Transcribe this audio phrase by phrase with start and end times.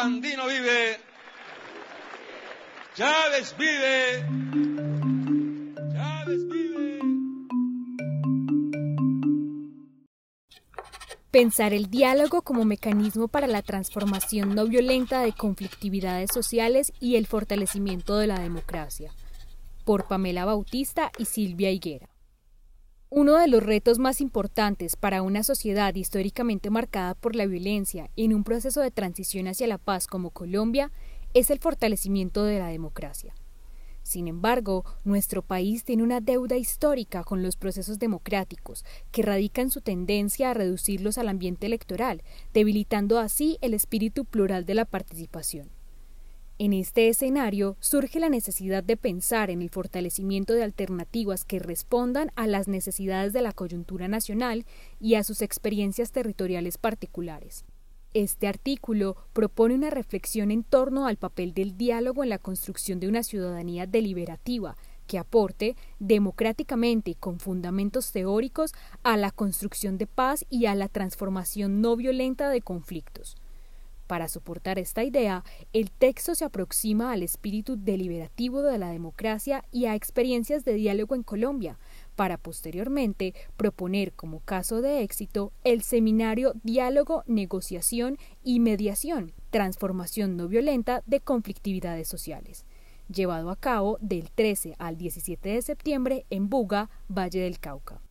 [0.00, 0.98] Sandino vive.
[2.94, 4.24] Chávez vive.
[5.92, 7.00] Chávez vive.
[11.30, 17.26] Pensar el diálogo como mecanismo para la transformación no violenta de conflictividades sociales y el
[17.26, 19.12] fortalecimiento de la democracia.
[19.84, 22.09] Por Pamela Bautista y Silvia Higuera.
[23.12, 28.32] Uno de los retos más importantes para una sociedad históricamente marcada por la violencia en
[28.32, 30.92] un proceso de transición hacia la paz como Colombia
[31.34, 33.34] es el fortalecimiento de la democracia.
[34.04, 39.72] Sin embargo, nuestro país tiene una deuda histórica con los procesos democráticos, que radica en
[39.72, 42.22] su tendencia a reducirlos al ambiente electoral,
[42.54, 45.79] debilitando así el espíritu plural de la participación.
[46.62, 52.32] En este escenario surge la necesidad de pensar en el fortalecimiento de alternativas que respondan
[52.36, 54.66] a las necesidades de la coyuntura nacional
[55.00, 57.64] y a sus experiencias territoriales particulares.
[58.12, 63.08] Este artículo propone una reflexión en torno al papel del diálogo en la construcción de
[63.08, 70.44] una ciudadanía deliberativa que aporte democráticamente y con fundamentos teóricos a la construcción de paz
[70.50, 73.39] y a la transformación no violenta de conflictos.
[74.10, 79.84] Para soportar esta idea, el texto se aproxima al espíritu deliberativo de la democracia y
[79.84, 81.78] a experiencias de diálogo en Colombia,
[82.16, 90.48] para posteriormente proponer como caso de éxito el seminario Diálogo, Negociación y Mediación, Transformación no
[90.48, 92.66] violenta de conflictividades sociales,
[93.08, 98.02] llevado a cabo del 13 al 17 de septiembre en Buga, Valle del Cauca.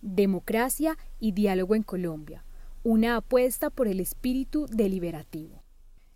[0.00, 2.42] Democracia y diálogo en Colombia,
[2.82, 5.62] una apuesta por el espíritu deliberativo.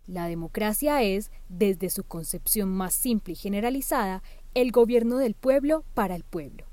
[0.07, 4.21] La democracia es, desde su concepción más simple y generalizada,
[4.53, 6.65] el gobierno del pueblo para el pueblo.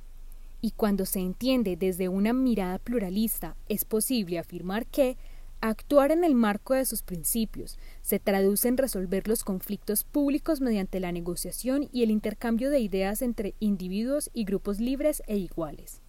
[0.61, 5.17] Y cuando se entiende desde una mirada pluralista, es posible afirmar que
[5.61, 11.01] actuar en el marco de sus principios se traduce en resolver los conflictos públicos mediante
[11.01, 16.02] la negociación y el intercambio de ideas entre individuos y grupos libres e iguales.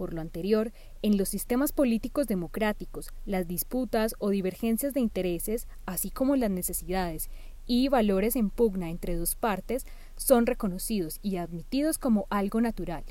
[0.00, 0.72] Por lo anterior,
[1.02, 7.28] en los sistemas políticos democráticos, las disputas o divergencias de intereses, así como las necesidades
[7.66, 9.84] y valores en pugna entre dos partes,
[10.16, 13.04] son reconocidos y admitidos como algo natural,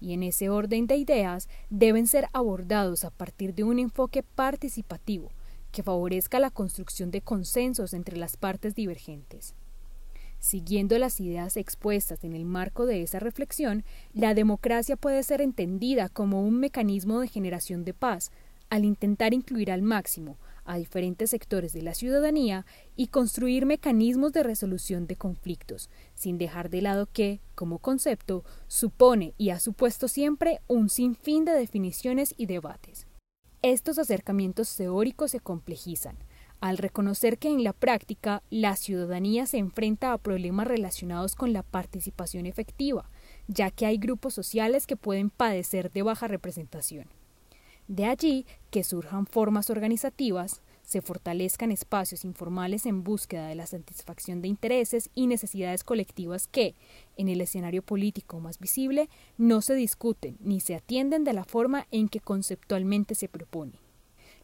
[0.00, 5.32] y en ese orden de ideas deben ser abordados a partir de un enfoque participativo
[5.72, 9.56] que favorezca la construcción de consensos entre las partes divergentes.
[10.40, 16.08] Siguiendo las ideas expuestas en el marco de esa reflexión, la democracia puede ser entendida
[16.08, 18.30] como un mecanismo de generación de paz,
[18.70, 24.42] al intentar incluir al máximo a diferentes sectores de la ciudadanía y construir mecanismos de
[24.42, 30.60] resolución de conflictos, sin dejar de lado que, como concepto, supone y ha supuesto siempre
[30.66, 33.06] un sinfín de definiciones y debates.
[33.62, 36.18] Estos acercamientos teóricos se complejizan,
[36.60, 41.62] al reconocer que en la práctica la ciudadanía se enfrenta a problemas relacionados con la
[41.62, 43.08] participación efectiva,
[43.46, 47.06] ya que hay grupos sociales que pueden padecer de baja representación.
[47.86, 54.40] De allí que surjan formas organizativas, se fortalezcan espacios informales en búsqueda de la satisfacción
[54.40, 56.74] de intereses y necesidades colectivas que,
[57.16, 61.86] en el escenario político más visible, no se discuten ni se atienden de la forma
[61.90, 63.78] en que conceptualmente se propone.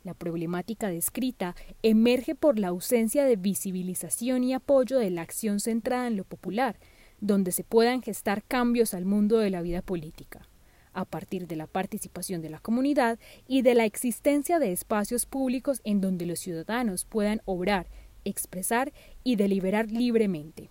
[0.05, 6.07] La problemática descrita emerge por la ausencia de visibilización y apoyo de la acción centrada
[6.07, 6.79] en lo popular,
[7.21, 10.47] donde se puedan gestar cambios al mundo de la vida política,
[10.93, 13.19] a partir de la participación de la comunidad
[13.49, 17.89] y de la existencia de espacios públicos en donde los ciudadanos puedan obrar,
[18.27, 18.93] expresar
[19.23, 20.69] y deliberar libremente.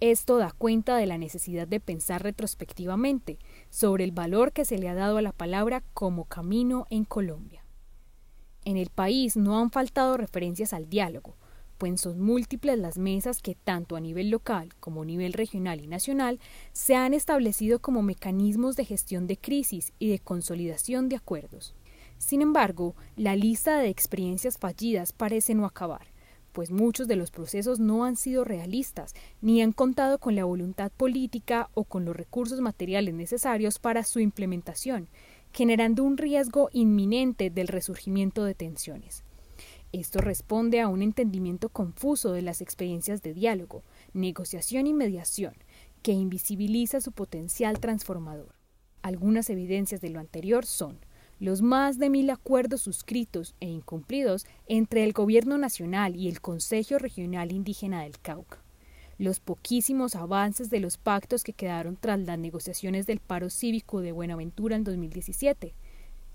[0.00, 3.38] Esto da cuenta de la necesidad de pensar retrospectivamente
[3.70, 7.65] sobre el valor que se le ha dado a la palabra como camino en Colombia.
[8.66, 11.36] En el país no han faltado referencias al diálogo,
[11.78, 15.86] pues son múltiples las mesas que tanto a nivel local como a nivel regional y
[15.86, 16.40] nacional
[16.72, 21.76] se han establecido como mecanismos de gestión de crisis y de consolidación de acuerdos.
[22.18, 26.08] Sin embargo, la lista de experiencias fallidas parece no acabar,
[26.50, 30.90] pues muchos de los procesos no han sido realistas ni han contado con la voluntad
[30.90, 35.08] política o con los recursos materiales necesarios para su implementación,
[35.56, 39.24] generando un riesgo inminente del resurgimiento de tensiones.
[39.90, 43.82] Esto responde a un entendimiento confuso de las experiencias de diálogo,
[44.12, 45.54] negociación y mediación,
[46.02, 48.54] que invisibiliza su potencial transformador.
[49.00, 50.98] Algunas evidencias de lo anterior son
[51.40, 56.98] los más de mil acuerdos suscritos e incumplidos entre el Gobierno Nacional y el Consejo
[56.98, 58.62] Regional Indígena del Cauca,
[59.18, 64.12] los poquísimos avances de los pactos que quedaron tras las negociaciones del paro cívico de
[64.12, 65.74] Buenaventura en 2017,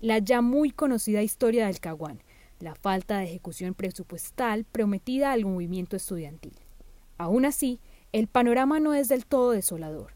[0.00, 2.20] la ya muy conocida historia del Caguán,
[2.58, 6.54] la falta de ejecución presupuestal prometida al movimiento estudiantil.
[7.18, 7.78] Aún así,
[8.12, 10.14] el panorama no es del todo desolador.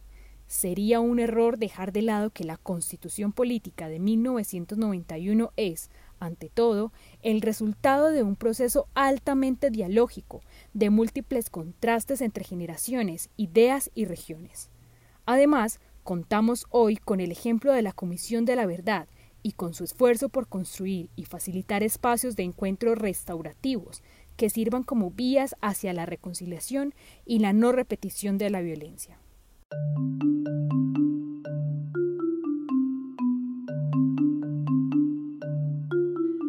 [0.48, 5.90] Sería un error dejar de lado que la Constitución Política de 1991 es,
[6.20, 6.92] ante todo,
[7.22, 10.42] el resultado de un proceso altamente dialógico,
[10.74, 14.70] de múltiples contrastes entre generaciones, ideas y regiones.
[15.24, 19.08] Además, contamos hoy con el ejemplo de la Comisión de la Verdad
[19.42, 24.02] y con su esfuerzo por construir y facilitar espacios de encuentro restaurativos
[24.36, 29.18] que sirvan como vías hacia la reconciliación y la no repetición de la violencia.